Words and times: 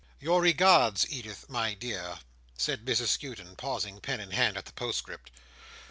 "Your 0.19 0.41
regards, 0.41 1.05
Edith, 1.11 1.47
my 1.47 1.75
dear?" 1.75 2.21
said 2.57 2.85
Mrs 2.85 3.09
Skewton, 3.09 3.55
pausing, 3.55 3.99
pen 4.01 4.19
in 4.19 4.31
hand, 4.31 4.57
at 4.57 4.65
the 4.65 4.73
postscript. 4.73 5.29